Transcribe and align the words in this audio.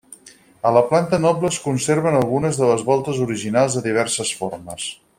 A 0.69 0.71
la 0.77 0.81
planta 0.93 1.19
noble 1.25 1.51
es 1.55 1.59
conserven 1.67 2.17
algunes 2.21 2.59
de 2.63 2.71
les 2.73 2.81
voltes 2.91 3.23
originals, 3.29 3.77
de 3.81 3.85
diverses 3.93 4.37
formes. 4.43 4.91